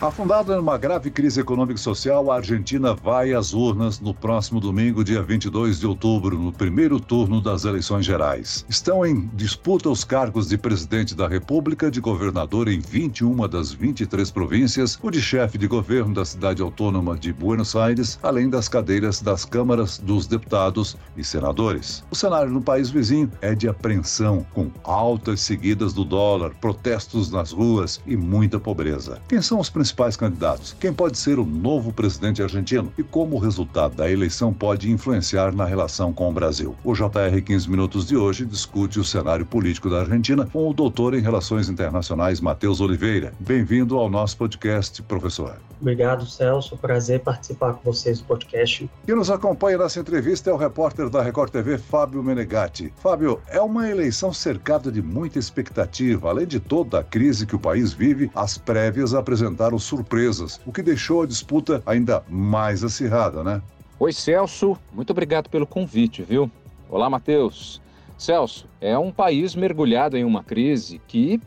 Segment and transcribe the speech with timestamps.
[0.00, 5.04] Afundada numa grave crise econômica e social, a Argentina vai às urnas no próximo domingo,
[5.04, 8.64] dia 22 de outubro, no primeiro turno das eleições gerais.
[8.66, 14.30] Estão em disputa os cargos de presidente da República, de governador em 21 das 23
[14.30, 19.20] províncias, o de chefe de governo da cidade autônoma de Buenos Aires, além das cadeiras
[19.20, 22.02] das câmaras dos deputados e senadores.
[22.10, 27.52] O cenário no país vizinho é de apreensão, com altas seguidas do dólar, protestos nas
[27.52, 29.20] ruas e muita pobreza.
[29.28, 30.76] Quem são os principais principais candidatos.
[30.78, 35.54] Quem pode ser o novo presidente argentino e como o resultado da eleição pode influenciar
[35.54, 36.76] na relação com o Brasil.
[36.84, 41.14] O JR 15 Minutos de hoje discute o cenário político da Argentina com o doutor
[41.14, 43.32] em Relações Internacionais Matheus Oliveira.
[43.40, 45.58] Bem-vindo ao nosso podcast, professor.
[45.80, 46.76] Obrigado, Celso.
[46.76, 48.88] Prazer participar com vocês do podcast.
[49.06, 52.92] Quem nos acompanha nessa entrevista é o repórter da Record TV, Fábio Menegatti.
[52.96, 56.28] Fábio, é uma eleição cercada de muita expectativa.
[56.28, 60.82] Além de toda a crise que o país vive, as prévias apresentaram surpresas, o que
[60.82, 63.62] deixou a disputa ainda mais acirrada, né?
[63.98, 64.78] Oi, Celso.
[64.92, 66.50] Muito obrigado pelo convite, viu?
[66.88, 67.80] Olá, Matheus.
[68.16, 71.40] Celso, é um país mergulhado em uma crise que,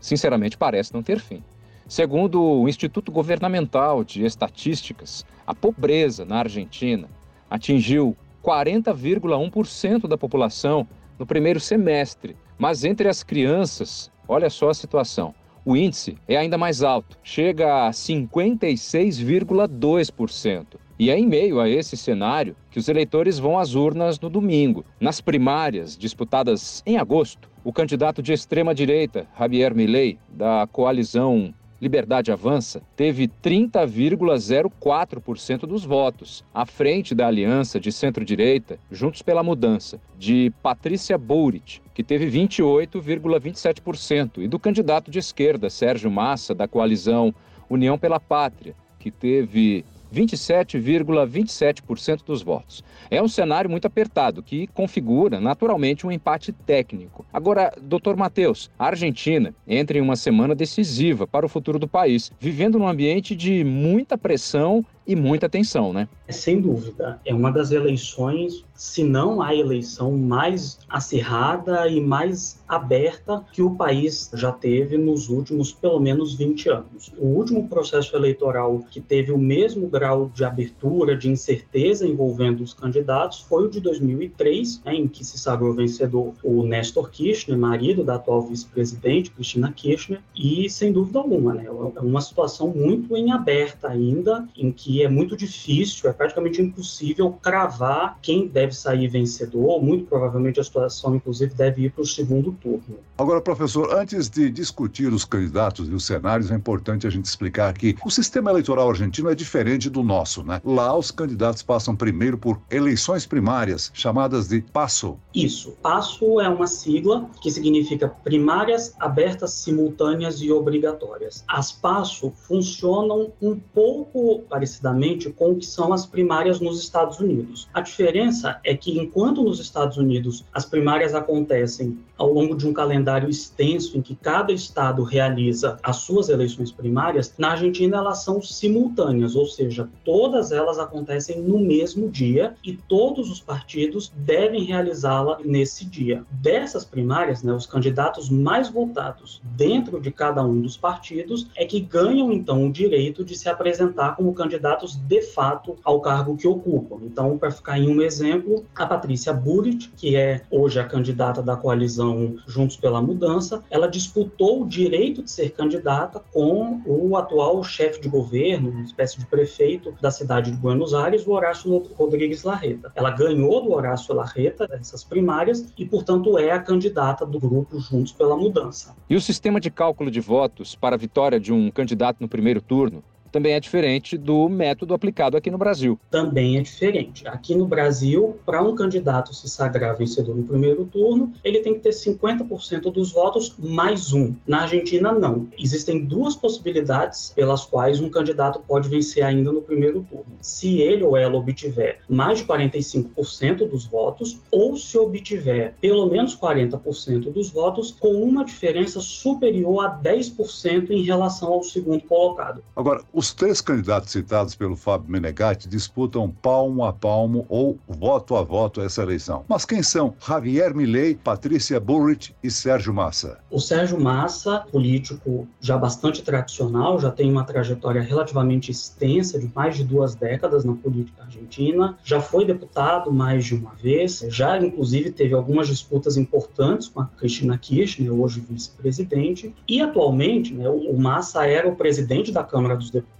[0.00, 1.42] sinceramente, parece não ter fim.
[1.88, 7.08] Segundo o Instituto Governamental de Estatísticas, a pobreza na Argentina
[7.48, 10.86] atingiu 40,1% da população
[11.18, 12.36] no primeiro semestre.
[12.58, 15.34] Mas entre as crianças, olha só a situação:
[15.66, 20.64] o índice é ainda mais alto, chega a 56,2%.
[20.96, 24.84] E é em meio a esse cenário que os eleitores vão às urnas no domingo.
[25.00, 31.52] Nas primárias, disputadas em agosto, o candidato de extrema-direita, Javier Milei, da coalizão
[31.86, 40.00] Liberdade Avança teve 30,04% dos votos, à frente da aliança de centro-direita Juntos pela Mudança,
[40.18, 47.32] de Patrícia Bourit, que teve 28,27%, e do candidato de esquerda Sérgio Massa, da coalizão
[47.70, 49.84] União pela Pátria, que teve
[50.16, 52.82] 27,27% dos votos.
[53.10, 57.26] É um cenário muito apertado que configura naturalmente um empate técnico.
[57.32, 62.32] Agora, doutor Matheus, a Argentina entra em uma semana decisiva para o futuro do país,
[62.40, 66.08] vivendo num ambiente de muita pressão e muita tensão, né?
[66.28, 73.44] Sem dúvida, é uma das eleições, se não a eleição mais acirrada e mais aberta
[73.52, 77.12] que o país já teve nos últimos pelo menos 20 anos.
[77.16, 82.74] O último processo eleitoral que teve o mesmo grau de abertura, de incerteza envolvendo os
[82.74, 88.02] candidatos foi o de 2003, né, em que se sagrou vencedor o Néstor Kirchner, marido
[88.02, 93.30] da atual vice-presidente Cristina Kirchner, e sem dúvida alguma, né, é uma situação muito em
[93.30, 99.82] aberta ainda, em que é muito difícil, é praticamente impossível cravar quem deve sair vencedor.
[99.82, 102.98] Muito provavelmente a situação, inclusive, deve ir para o segundo turno.
[103.18, 107.72] Agora, professor, antes de discutir os candidatos e os cenários, é importante a gente explicar
[107.72, 110.60] que o sistema eleitoral argentino é diferente do nosso, né?
[110.64, 115.18] Lá, os candidatos passam primeiro por eleições primárias, chamadas de PASSO.
[115.34, 115.72] Isso.
[115.82, 121.44] PASSO é uma sigla que significa primárias abertas, simultâneas e obrigatórias.
[121.48, 127.18] As PASSO funcionam um pouco parecidas parecidamente com o que são as primárias nos Estados
[127.18, 127.68] Unidos.
[127.74, 132.72] A diferença é que, enquanto nos Estados Unidos as primárias acontecem ao longo de um
[132.72, 138.40] calendário extenso em que cada estado realiza as suas eleições primárias, na Argentina elas são
[138.40, 145.38] simultâneas, ou seja, todas elas acontecem no mesmo dia e todos os partidos devem realizá-la
[145.44, 146.24] nesse dia.
[146.30, 151.80] Dessas primárias, né, os candidatos mais votados dentro de cada um dos partidos é que
[151.80, 156.46] ganham então o direito de se apresentar como candidato candidatos de fato ao cargo que
[156.46, 156.98] ocupam.
[157.02, 161.56] Então, para ficar em um exemplo, a Patrícia Burit, que é hoje a candidata da
[161.56, 168.00] coalizão Juntos pela Mudança, ela disputou o direito de ser candidata com o atual chefe
[168.00, 172.92] de governo, uma espécie de prefeito da cidade de Buenos Aires, o Horácio Rodrigues Larreta.
[172.94, 178.12] Ela ganhou do Horácio Larreta essas primárias e, portanto, é a candidata do grupo Juntos
[178.12, 178.94] pela Mudança.
[179.08, 182.60] E o sistema de cálculo de votos para a vitória de um candidato no primeiro
[182.60, 183.02] turno
[183.36, 186.00] também é diferente do método aplicado aqui no Brasil.
[186.10, 187.28] Também é diferente.
[187.28, 191.80] Aqui no Brasil, para um candidato se sagrar vencedor no primeiro turno, ele tem que
[191.80, 194.34] ter 50% dos votos mais um.
[194.46, 195.48] Na Argentina, não.
[195.58, 200.32] Existem duas possibilidades pelas quais um candidato pode vencer ainda no primeiro turno.
[200.40, 206.34] Se ele ou ela obtiver mais de 45% dos votos, ou se obtiver pelo menos
[206.34, 212.64] 40% dos votos, com uma diferença superior a 10% em relação ao segundo colocado.
[212.74, 218.36] Agora, o Os três candidatos citados pelo Fábio Menegatti disputam palmo a palmo ou voto
[218.36, 219.44] a voto essa eleição.
[219.48, 223.40] Mas quem são Javier Milei, Patrícia Burrich e Sérgio Massa?
[223.50, 229.76] O Sérgio Massa, político já bastante tradicional, já tem uma trajetória relativamente extensa de mais
[229.76, 235.10] de duas décadas na política argentina, já foi deputado mais de uma vez, já inclusive
[235.10, 241.44] teve algumas disputas importantes com a Cristina Kirchner, hoje vice-presidente, e atualmente né, o Massa
[241.44, 243.15] era o presidente da Câmara dos Deputados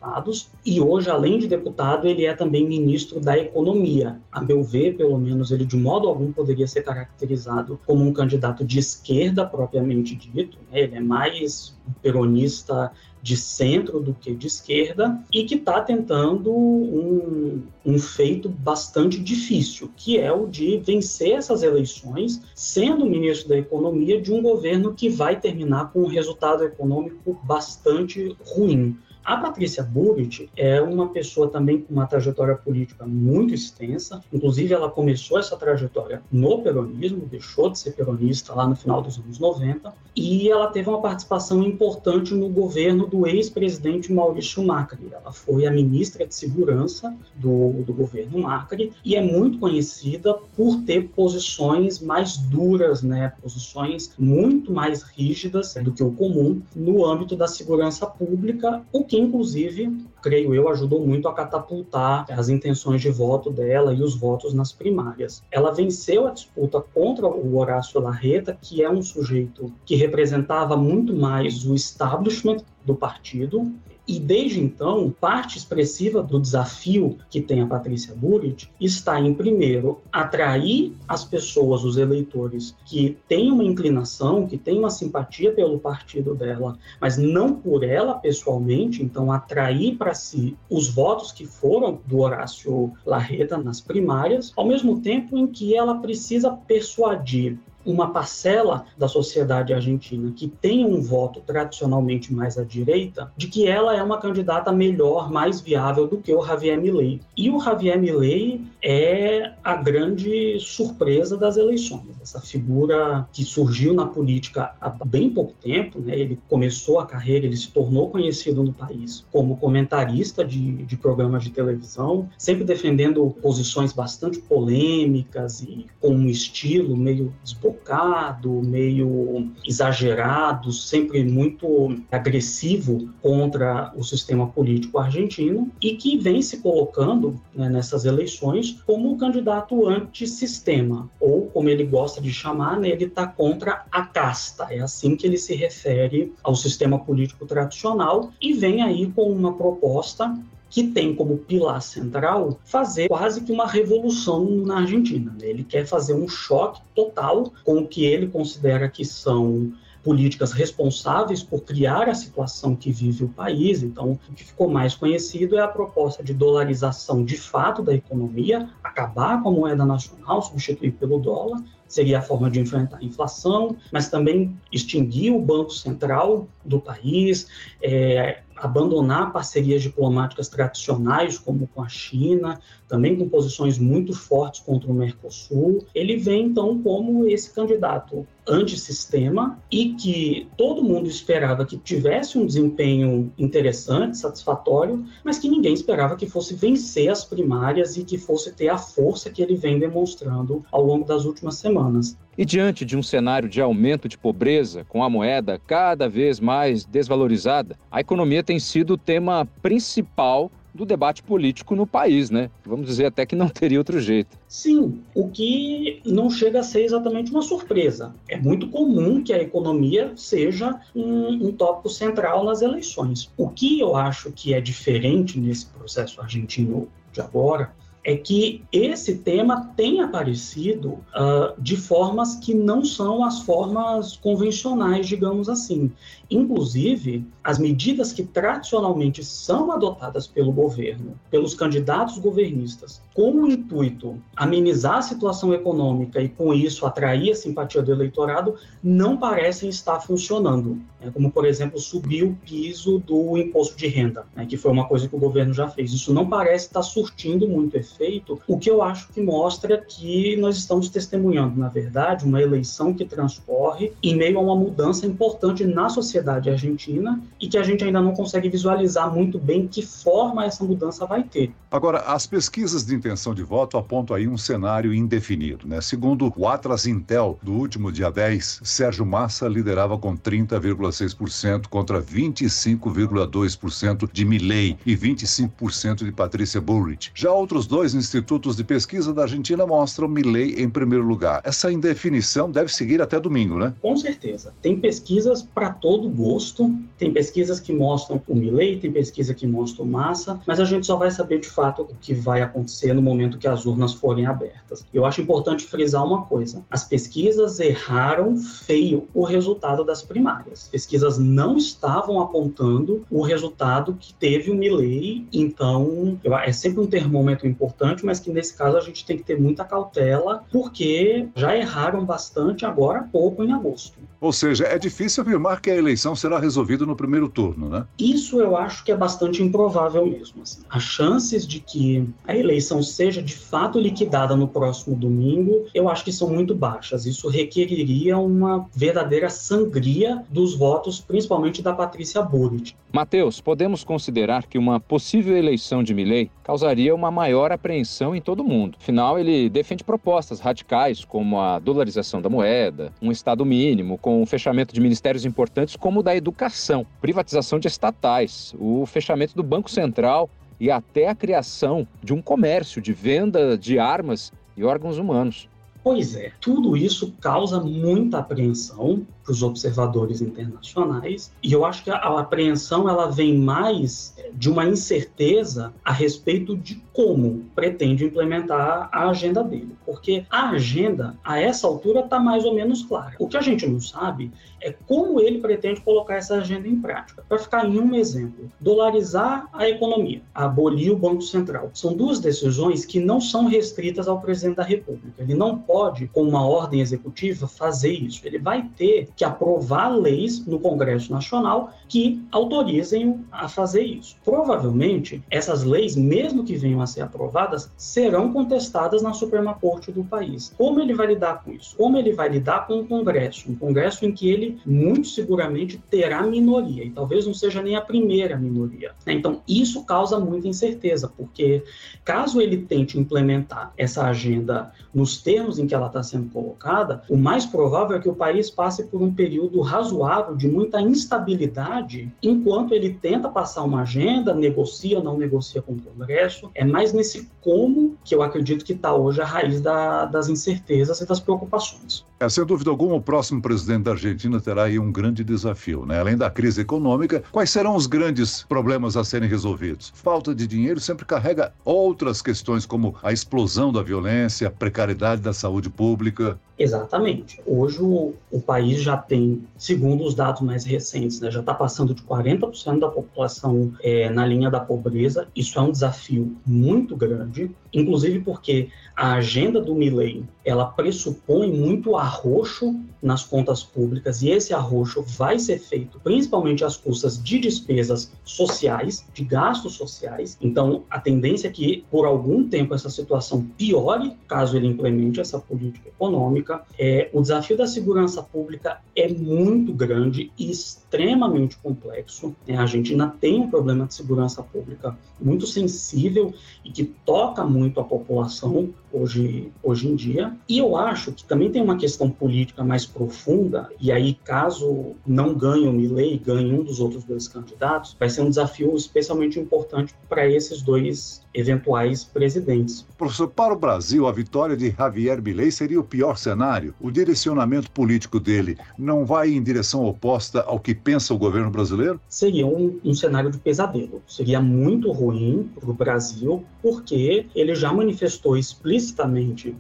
[0.65, 4.21] e hoje, além de deputado, ele é também ministro da Economia.
[4.31, 8.65] A meu ver, pelo menos, ele de modo algum poderia ser caracterizado como um candidato
[8.65, 10.81] de esquerda propriamente dito, né?
[10.81, 12.93] ele é mais peronista
[13.27, 19.91] de centro do que de esquerda e que está tentando um, um feito bastante difícil,
[19.97, 25.09] que é o de vencer essas eleições sendo ministro da Economia de um governo que
[25.09, 28.97] vai terminar com um resultado econômico bastante ruim.
[29.27, 34.89] A Patrícia Burrit é uma pessoa também com uma trajetória política muito extensa, inclusive ela
[34.89, 39.93] começou essa trajetória no peronismo, deixou de ser peronista lá no final dos anos 90,
[40.15, 45.09] e ela teve uma participação importante no governo do ex-presidente Maurício Macri.
[45.11, 50.83] Ela foi a ministra de Segurança do, do governo Macri e é muito conhecida por
[50.83, 57.35] ter posições mais duras, né, posições muito mais rígidas do que o comum no âmbito
[57.35, 63.01] da segurança pública, o que que inclusive, creio eu, ajudou muito a catapultar as intenções
[63.01, 65.43] de voto dela e os votos nas primárias.
[65.51, 71.15] Ela venceu a disputa contra o Horácio Larreta, que é um sujeito que representava muito
[71.15, 73.73] mais o establishment do partido,
[74.07, 80.01] e desde então, parte expressiva do desafio que tem a Patrícia Burrit está em, primeiro,
[80.13, 86.35] atrair as pessoas, os eleitores, que têm uma inclinação, que têm uma simpatia pelo partido
[86.35, 92.21] dela, mas não por ela pessoalmente, então atrair para si os votos que foram do
[92.21, 99.07] Horácio Larreta nas primárias, ao mesmo tempo em que ela precisa persuadir uma parcela da
[99.07, 104.19] sociedade argentina que tem um voto tradicionalmente mais à direita, de que ela é uma
[104.19, 107.21] candidata melhor, mais viável do que o Javier Milei.
[107.37, 112.17] E o Javier Milei é a grande surpresa das eleições.
[112.21, 116.19] Essa figura que surgiu na política há bem pouco tempo, né?
[116.19, 121.45] ele começou a carreira, ele se tornou conhecido no país como comentarista de, de programas
[121.45, 129.51] de televisão, sempre defendendo posições bastante polêmicas e com um estilo meio desbocado desbocado, meio
[129.67, 137.69] exagerado, sempre muito agressivo contra o sistema político argentino e que vem se colocando né,
[137.69, 143.27] nessas eleições como um candidato antissistema, ou como ele gosta de chamar, né, ele está
[143.27, 144.67] contra a casta.
[144.71, 149.53] É assim que ele se refere ao sistema político tradicional e vem aí com uma
[149.55, 150.35] proposta
[150.77, 155.35] que tem como pilar central fazer quase que uma revolução na Argentina.
[155.41, 159.73] Ele quer fazer um choque total com o que ele considera que são
[160.05, 163.83] políticas responsáveis por criar a situação que vive o país.
[163.83, 168.69] Então, o que ficou mais conhecido é a proposta de dolarização de fato da economia,
[168.85, 173.77] acabar com a moeda nacional, substituir pelo dólar, seria a forma de enfrentar a inflação,
[173.91, 177.49] mas também extinguir o Banco Central do país,
[177.83, 184.91] é, abandonar parcerias diplomáticas tradicionais, como com a China, também com posições muito fortes contra
[184.91, 185.85] o Mercosul.
[185.95, 192.47] Ele vem, então, como esse candidato antissistema e que todo mundo esperava que tivesse um
[192.47, 198.53] desempenho interessante, satisfatório, mas que ninguém esperava que fosse vencer as primárias e que fosse
[198.53, 202.17] ter a força que ele vem demonstrando ao longo das últimas semanas.
[202.39, 206.85] E diante de um cenário de aumento de pobreza, com a moeda cada vez mais
[206.85, 212.51] desvalorizada, a economia tem sido o tema principal do debate político no país, né?
[212.65, 214.39] Vamos dizer até que não teria outro jeito.
[214.47, 218.15] Sim, o que não chega a ser exatamente uma surpresa.
[218.29, 223.31] É muito comum que a economia seja um, um tópico central nas eleições.
[223.37, 227.73] O que eu acho que é diferente nesse processo argentino de agora
[228.07, 235.09] é que esse tema tem aparecido uh, de formas que não são as formas convencionais,
[235.09, 235.91] digamos assim.
[236.31, 244.23] Inclusive, as medidas que tradicionalmente são adotadas pelo governo, pelos candidatos governistas, com o intuito
[244.37, 249.99] amenizar a situação econômica e com isso atrair a simpatia do eleitorado, não parecem estar
[249.99, 250.81] funcionando.
[251.01, 251.11] Né?
[251.13, 254.47] Como, por exemplo, subir o piso do imposto de renda, né?
[254.47, 255.93] que foi uma coisa que o governo já fez.
[255.93, 260.37] Isso não parece estar surtindo muito efeito feito, o que eu acho que mostra que
[260.37, 265.65] nós estamos testemunhando, na verdade, uma eleição que transcorre em meio a uma mudança importante
[265.65, 270.45] na sociedade argentina e que a gente ainda não consegue visualizar muito bem que forma
[270.45, 271.53] essa mudança vai ter.
[271.77, 275.69] Agora, as pesquisas de intenção de voto apontam aí um cenário indefinido.
[275.69, 275.83] Né?
[275.83, 284.09] Segundo o Atlas Intel do último dia 10, Sérgio Massa liderava com 30,6% contra 25,2%
[284.11, 287.11] de Milley e 25% de Patrícia Bullrich.
[287.15, 291.43] Já outros dois institutos de pesquisa da Argentina mostram Milley em primeiro lugar.
[291.45, 293.75] Essa indefinição deve seguir até domingo, né?
[293.83, 294.55] Com certeza.
[294.63, 299.83] Tem pesquisas para todo gosto, tem pesquisas que mostram o Milley, tem pesquisa que mostra
[299.83, 303.03] o Massa, mas a gente só vai saber de fato o que vai acontecer no
[303.03, 304.85] momento que as urnas forem abertas.
[304.93, 310.69] Eu acho importante frisar uma coisa: as pesquisas erraram feio o resultado das primárias.
[310.71, 317.47] Pesquisas não estavam apontando o resultado que teve o Milley, então é sempre um termômetro
[317.47, 322.05] importante, mas que nesse caso a gente tem que ter muita cautela, porque já erraram
[322.05, 323.99] bastante agora há pouco em agosto.
[324.21, 327.87] Ou seja, é difícil afirmar que a eleição será resolvida no primeiro turno, né?
[327.99, 330.43] Isso eu acho que é bastante improvável mesmo.
[330.43, 330.63] Assim.
[330.69, 336.05] As chances de que a eleição seja de fato liquidada no próximo domingo, eu acho
[336.05, 337.07] que são muito baixas.
[337.07, 342.77] Isso requeriria uma verdadeira sangria dos votos, principalmente da Patrícia Burrit.
[342.93, 348.41] Matheus, podemos considerar que uma possível eleição de Milley causaria uma maior apreensão em todo
[348.41, 348.79] o mundo.
[348.81, 354.27] Afinal, ele defende propostas radicais como a dolarização da moeda, um Estado mínimo, com o
[354.27, 359.71] fechamento de ministérios importantes como o da educação, privatização de estatais, o fechamento do Banco
[359.71, 365.49] Central e até a criação de um comércio de venda de armas e órgãos humanos.
[365.83, 371.91] Pois é, tudo isso causa muita apreensão para os observadores internacionais e eu acho que
[371.91, 379.11] a apreensão ela vem mais de uma incerteza a respeito de como pretende implementar a
[379.11, 383.17] agenda dele, porque a agenda a essa altura está mais ou menos clara.
[383.19, 387.23] O que a gente não sabe é como ele pretende colocar essa agenda em prática.
[387.29, 391.71] Para ficar em um exemplo, dolarizar a economia, abolir o Banco Central.
[391.75, 395.23] São duas decisões que não são restritas ao presidente da República.
[395.23, 398.23] Ele não pode, com uma ordem executiva, fazer isso.
[398.25, 404.17] Ele vai ter que aprovar leis no Congresso Nacional que autorizem a fazer isso.
[404.25, 410.05] Provavelmente, essas leis, mesmo que venham a ser aprovadas, serão contestadas na Suprema Corte do
[410.05, 410.53] país.
[410.59, 411.75] Como ele vai lidar com isso?
[411.77, 413.51] Como ele vai lidar com o Congresso?
[413.51, 417.81] Um Congresso em que ele, muito seguramente, terá minoria, e talvez não seja nem a
[417.81, 418.93] primeira minoria.
[419.07, 421.65] Então, isso causa muita incerteza, porque
[422.05, 427.17] caso ele tente implementar essa agenda nos termos em que ela está sendo colocada, o
[427.17, 432.73] mais provável é que o país passe por um período razoável de muita instabilidade, enquanto
[432.73, 436.51] ele tenta passar uma agenda, negocia não negocia com o Congresso.
[436.55, 441.01] É mais nesse como que eu acredito que está hoje a raiz da, das incertezas
[441.01, 442.05] e das preocupações.
[442.19, 445.85] É, sem dúvida alguma, o próximo presidente da Argentina terá aí um grande desafio.
[445.85, 446.01] Né?
[446.01, 449.93] Além da crise econômica, quais serão os grandes problemas a serem resolvidos?
[449.95, 455.35] Falta de dinheiro sempre carrega outras questões, como a explosão da violência, a precariedade da
[455.35, 456.39] saúde pública.
[456.59, 457.39] Exatamente.
[457.45, 461.93] Hoje o, o país já tem, segundo os dados mais recentes, né, já está passando
[461.93, 465.29] de 40% da população é, na linha da pobreza.
[465.37, 471.97] Isso é um desafio muito grande, inclusive porque a agenda do Milley ela pressupõe muito
[471.97, 478.11] arroxo nas contas públicas e esse arroxo vai ser feito principalmente às custas de despesas
[478.25, 480.39] sociais, de gastos sociais.
[480.41, 485.39] Então, a tendência é que por algum tempo essa situação piore caso ele implemente essa
[485.39, 486.63] política econômica.
[486.79, 492.35] É, o desafio da segurança pública é muito grande e extremamente complexo.
[492.47, 496.33] É, a Argentina tem um problema de segurança pública muito sensível
[496.65, 500.35] e que toca muito a população hoje, hoje em dia.
[500.49, 505.35] E eu acho que também tem uma questão política mais profunda, e aí, caso não
[505.35, 509.95] ganhe o Milley, ganhe um dos outros dois candidatos, vai ser um desafio especialmente importante
[510.09, 512.87] para esses dois eventuais presidentes.
[512.97, 516.75] Professor, para o Brasil, a vitória de Javier Milei seria o pior cenário.
[516.81, 522.01] O direcionamento político dele não vai em direção oposta ao que pensa o governo brasileiro?
[522.09, 524.03] Seria um, um cenário de pesadelo.
[524.09, 528.86] Seria muito ruim para o Brasil, porque ele já manifestou explicitamente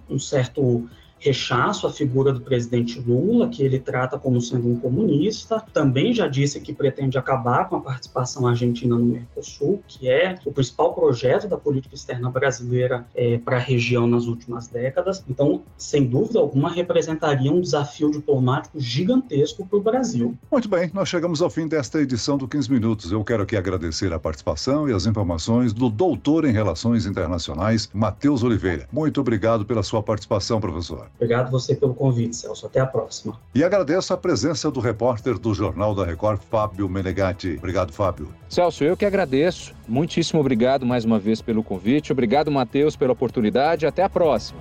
[0.09, 0.88] um certo
[1.26, 5.62] rechaço à figura do presidente Lula, que ele trata como sendo um comunista.
[5.73, 10.52] Também já disse que pretende acabar com a participação argentina no Mercosul, que é o
[10.52, 15.25] principal projeto da política externa brasileira é, para a região nas últimas décadas.
[15.28, 20.37] Então, sem dúvida alguma, representaria um desafio diplomático gigantesco para o Brasil.
[20.50, 23.11] Muito bem, nós chegamos ao fim desta edição do 15 Minutos.
[23.11, 28.42] Eu quero aqui agradecer a participação e as informações do doutor em Relações Internacionais, Matheus
[28.42, 28.88] Oliveira.
[28.92, 31.09] Muito obrigado pela sua participação, professor.
[31.16, 32.66] Obrigado você pelo convite, Celso.
[32.66, 33.38] Até a próxima.
[33.54, 37.56] E agradeço a presença do repórter do Jornal da Record, Fábio Menegatti.
[37.58, 38.28] Obrigado, Fábio.
[38.49, 39.75] Celso, eu que agradeço.
[39.88, 42.12] Muitíssimo obrigado mais uma vez pelo convite.
[42.12, 43.87] Obrigado, Matheus, pela oportunidade.
[43.87, 44.61] Até a próxima.